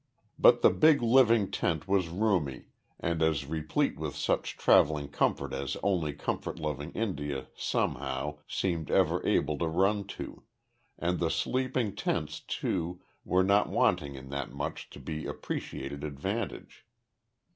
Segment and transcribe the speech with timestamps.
[0.39, 2.69] But the big living tent was roomy,
[2.99, 9.23] and as replete with such travelling comfort as only comfort loving India somehow, seemed ever
[9.27, 10.41] able to run to:
[10.97, 16.87] and the sleeping tents, too, were not wanting in that much to be appreciated advantage.